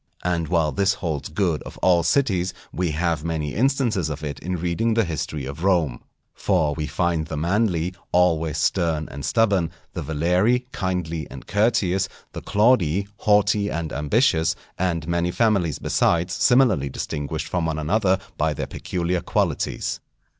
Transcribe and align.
And 0.23 0.47
while 0.47 0.71
this 0.71 0.95
holds 0.95 1.29
good 1.29 1.61
of 1.61 1.77
all 1.77 2.01
cities, 2.01 2.55
we 2.73 2.89
have 2.89 3.23
many 3.23 3.53
instances 3.53 4.09
of 4.09 4.23
it 4.23 4.39
in 4.39 4.55
reading 4.55 4.95
the 4.95 5.03
history 5.05 5.45
of 5.45 5.63
Rome. 5.63 6.01
For 6.33 6.73
we 6.73 6.87
find 6.87 7.27
the 7.27 7.35
Manlii 7.37 7.93
always 8.11 8.57
stern 8.57 9.07
and 9.11 9.23
stubborn; 9.23 9.69
the 9.93 10.01
Valerii 10.01 10.65
kindly 10.71 11.27
and 11.29 11.45
courteous; 11.45 12.09
the 12.33 12.41
Claudii 12.41 13.09
haughty 13.17 13.69
and 13.69 13.93
ambitious; 13.93 14.55
and 14.75 15.07
many 15.07 15.29
families 15.29 15.77
besides 15.77 16.33
similarly 16.33 16.89
distinguished 16.89 17.45
from 17.47 17.67
one 17.67 17.77
another 17.77 18.17
by 18.39 18.55
their 18.55 18.65
peculiar 18.65 19.21
qualities. 19.21 19.99